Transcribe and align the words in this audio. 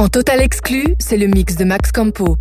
En 0.00 0.08
total 0.08 0.40
exclu, 0.40 0.96
c'est 0.98 1.18
le 1.18 1.26
mix 1.26 1.56
de 1.56 1.64
Max 1.64 1.92
Campo. 1.92 2.38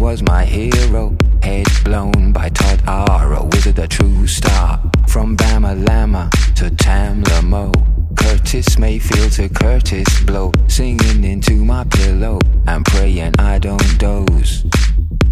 Was 0.00 0.22
my 0.22 0.46
hero. 0.46 1.14
Head 1.42 1.66
blown 1.84 2.32
by 2.32 2.48
todd 2.48 2.80
r 2.86 3.34
a 3.34 3.44
wizard 3.44 3.78
a 3.78 3.86
true 3.86 4.26
star. 4.26 4.80
From 5.06 5.36
bama 5.36 5.74
lama 5.86 6.30
to 6.56 6.70
tamla 6.70 7.70
curtis 8.16 8.78
mayfield 8.78 9.32
to 9.32 9.50
Kurtis 9.50 10.26
Blow. 10.26 10.52
Singing 10.68 11.22
into 11.22 11.62
my 11.66 11.84
pillow 11.84 12.38
and 12.66 12.82
praying 12.86 13.34
i 13.38 13.58
don't 13.58 13.98
doze 13.98 14.64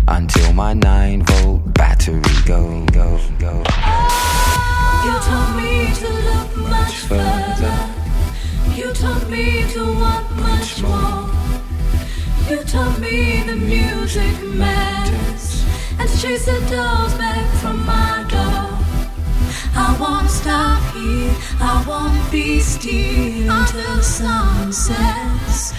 until 0.07 0.53
my 0.53 0.75
nine 0.75 1.23
volt 1.23 1.73
battery 1.73 2.21
go 2.45 2.85
go 2.93 3.19
go. 3.39 3.55
You 5.07 5.15
told 5.29 5.51
me 5.57 5.73
to 6.01 6.09
look 6.29 6.51
much 6.69 6.95
further. 7.09 7.79
you 8.77 8.93
told 8.93 9.31
me 9.31 9.65
to 9.73 9.83
want 9.85 10.31
much 10.37 10.83
more 10.83 11.28
you 12.51 12.65
told 12.65 12.99
me 12.99 13.43
the 13.43 13.57
music 13.57 14.43
matters 14.43 15.65
and 15.99 16.09
to 16.09 16.19
chase 16.19 16.47
the 16.47 16.59
dolls 16.71 17.13
back 17.15 17.47
from 17.57 17.85
my 17.85 18.25
door. 18.29 18.79
I 19.75 19.97
won't 20.01 20.31
stop 20.31 20.83
here 20.95 21.35
I 21.61 21.85
won't 21.87 22.33
be 22.33 22.61
still 22.61 23.51
until 23.51 24.03
sun 24.03 24.73
sets 24.73 25.73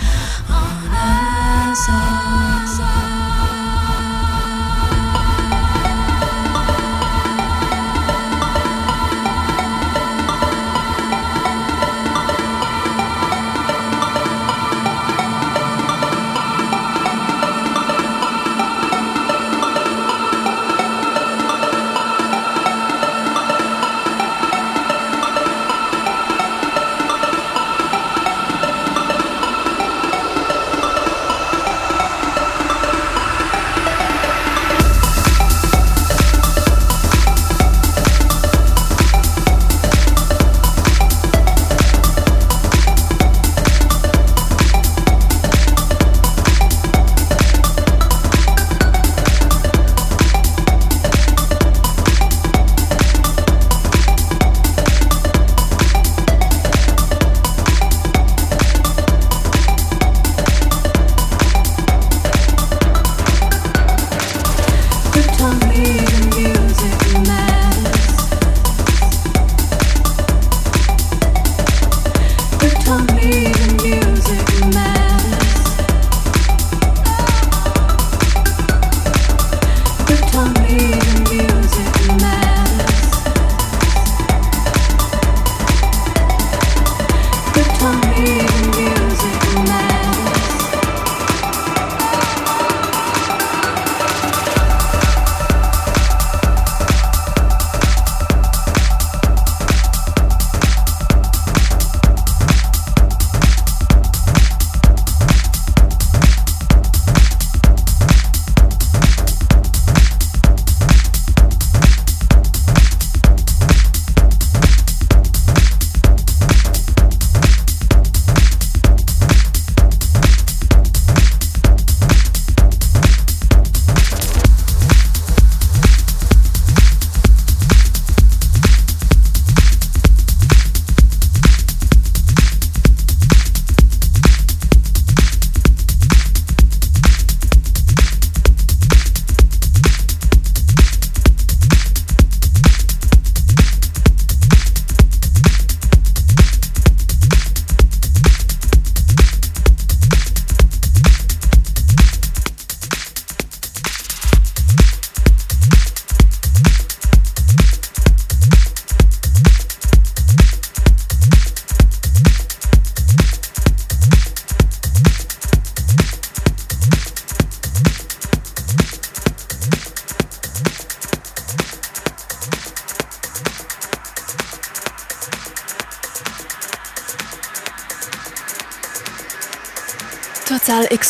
on 0.50 0.88
us 0.94 1.90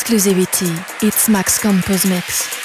exclusivity. 0.10 1.04
It's 1.04 1.30
Max 1.30 1.60
Campo's 1.60 2.06
Mix. 2.06 2.59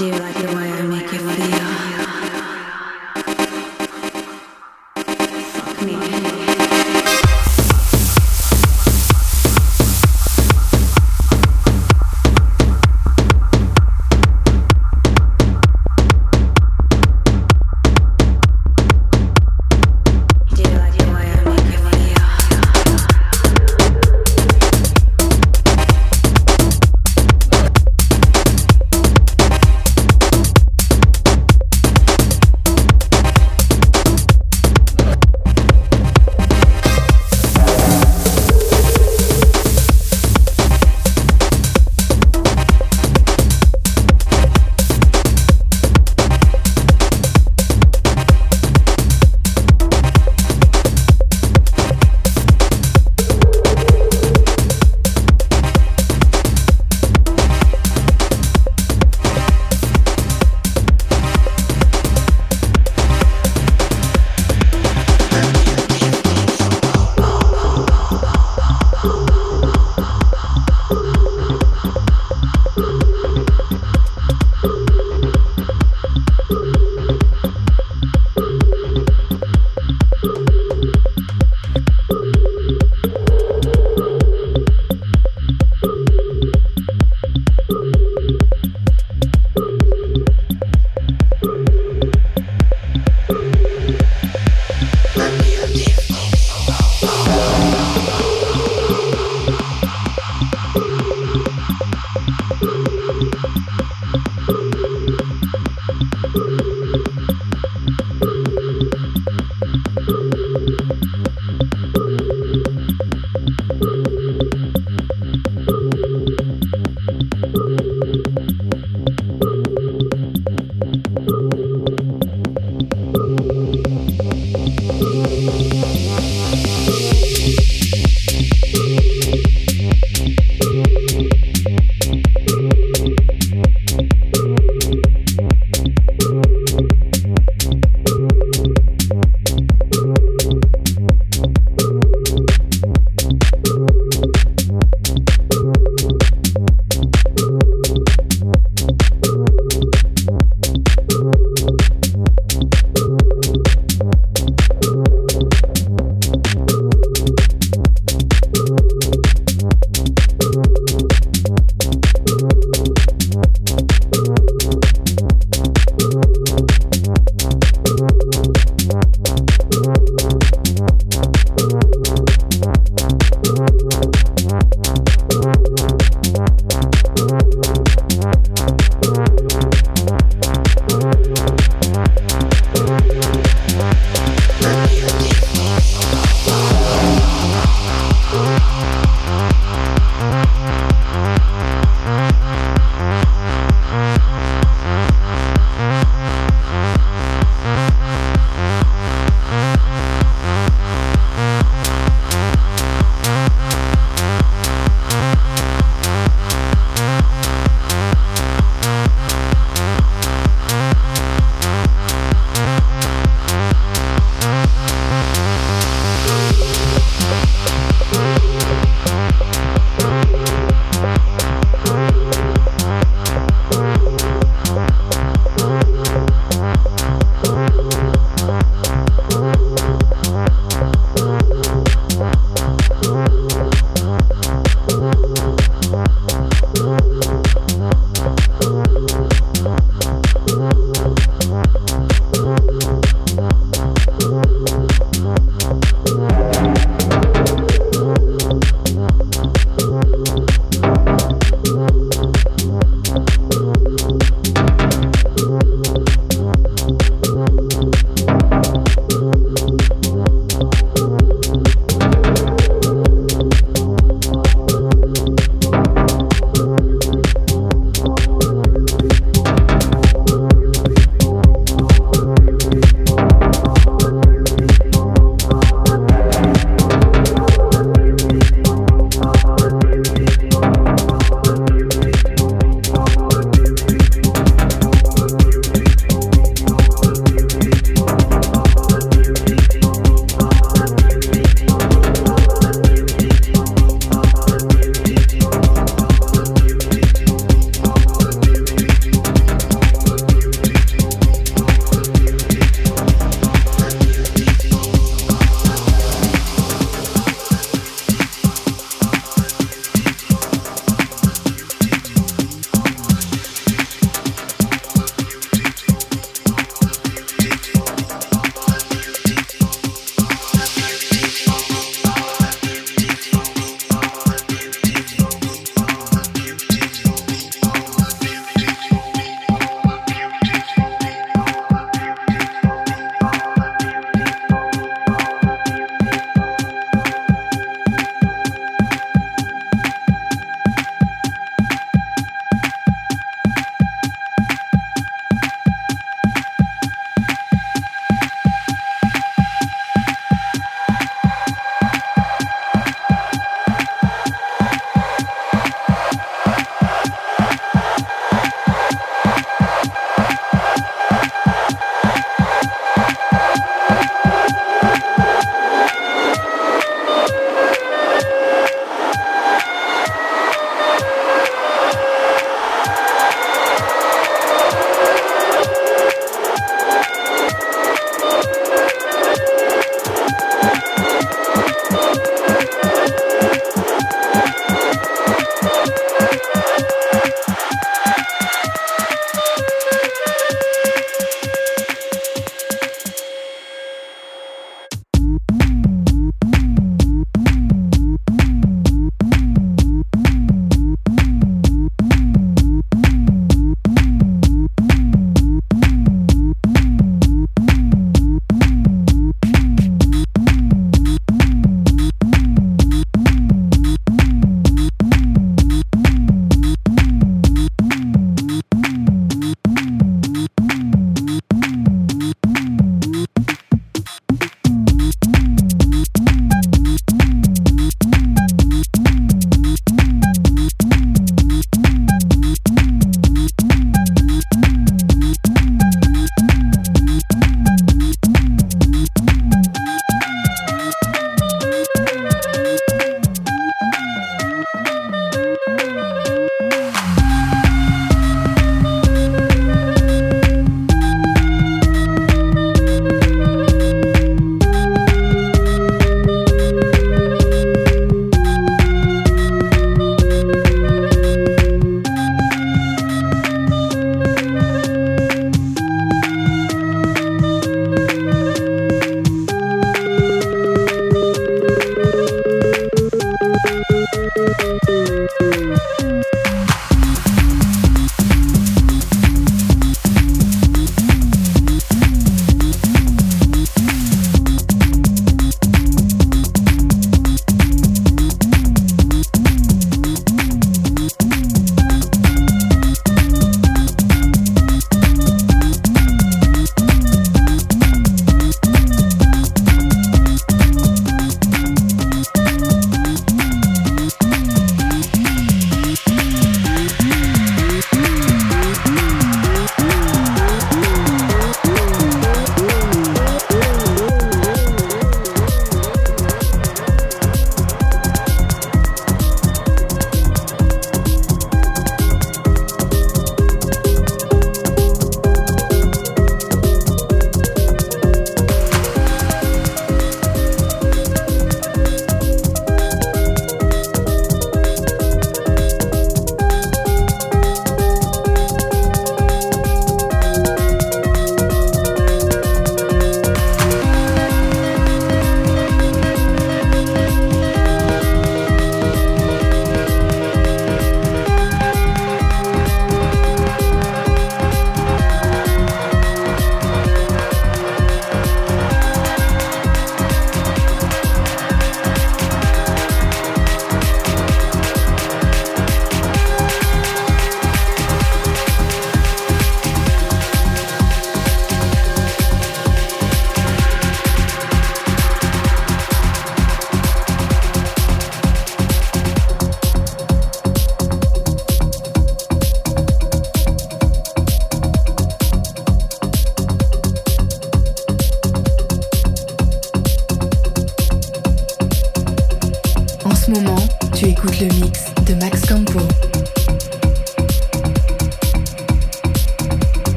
do 0.00 0.06
you 0.06 0.12
like 0.12 0.34
the 0.34 0.46
way 0.56 0.72
I 0.72 0.80
make 0.80 1.12
you 1.12 1.18
feel? 1.18 1.89